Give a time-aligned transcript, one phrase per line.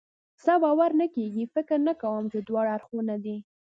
[0.41, 3.37] ستا باور نه کېږي؟ فکر نه کوم چې دواړه اړخونه دې.